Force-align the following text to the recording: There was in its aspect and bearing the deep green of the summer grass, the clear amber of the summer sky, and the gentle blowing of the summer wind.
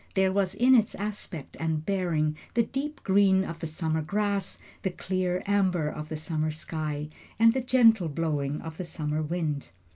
There 0.15 0.31
was 0.31 0.55
in 0.55 0.73
its 0.73 0.95
aspect 0.95 1.55
and 1.59 1.85
bearing 1.85 2.35
the 2.55 2.63
deep 2.63 3.03
green 3.03 3.43
of 3.43 3.59
the 3.59 3.67
summer 3.67 4.01
grass, 4.01 4.57
the 4.81 4.89
clear 4.89 5.43
amber 5.45 5.89
of 5.89 6.09
the 6.09 6.17
summer 6.17 6.49
sky, 6.49 7.09
and 7.37 7.53
the 7.53 7.61
gentle 7.61 8.09
blowing 8.09 8.61
of 8.61 8.77
the 8.77 8.83
summer 8.83 9.21
wind. 9.21 9.69